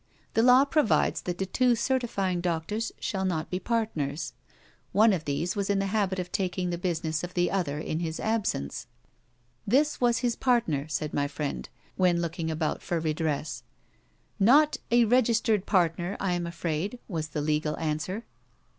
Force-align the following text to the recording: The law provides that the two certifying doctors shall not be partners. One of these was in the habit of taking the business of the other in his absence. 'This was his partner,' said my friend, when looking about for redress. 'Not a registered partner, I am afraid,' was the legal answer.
The 0.33 0.41
law 0.41 0.65
provides 0.65 1.21
that 1.21 1.37
the 1.37 1.45
two 1.45 1.75
certifying 1.75 2.41
doctors 2.41 2.91
shall 2.99 3.23
not 3.23 3.51
be 3.51 3.59
partners. 3.59 4.33
One 4.93 5.13
of 5.13 5.25
these 5.25 5.55
was 5.55 5.69
in 5.69 5.77
the 5.77 5.85
habit 5.93 6.17
of 6.17 6.31
taking 6.31 6.71
the 6.71 6.79
business 6.79 7.23
of 7.23 7.35
the 7.35 7.51
other 7.51 7.77
in 7.77 7.99
his 7.99 8.19
absence. 8.19 8.87
'This 9.67 10.01
was 10.01 10.17
his 10.25 10.35
partner,' 10.35 10.87
said 10.87 11.13
my 11.13 11.27
friend, 11.27 11.69
when 11.97 12.19
looking 12.19 12.49
about 12.49 12.81
for 12.81 12.99
redress. 12.99 13.61
'Not 14.39 14.77
a 14.89 15.05
registered 15.05 15.67
partner, 15.67 16.17
I 16.19 16.33
am 16.33 16.47
afraid,' 16.47 16.97
was 17.07 17.27
the 17.27 17.41
legal 17.41 17.77
answer. 17.77 18.25